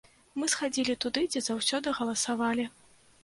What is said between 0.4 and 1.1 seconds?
Мы схадзілі